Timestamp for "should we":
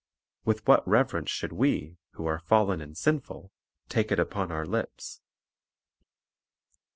1.29-1.99